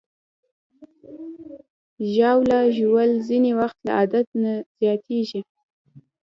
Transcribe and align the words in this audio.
ژاوله 2.13 2.59
ژوول 2.77 3.11
ځینې 3.27 3.51
وخت 3.59 3.77
له 3.85 3.91
عادت 3.97 4.27
نه 4.43 4.53
زیاتېږي. 4.79 5.41